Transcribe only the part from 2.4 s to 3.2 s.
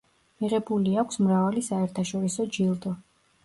ჯილდო.